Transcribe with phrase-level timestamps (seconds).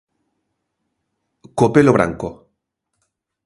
[1.57, 2.27] Co pelo branco.